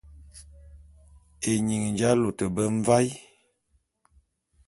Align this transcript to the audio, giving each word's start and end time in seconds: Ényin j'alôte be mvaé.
Ényin 1.51 1.85
j'alôte 1.97 2.43
be 2.55 2.63
mvaé. 2.77 3.09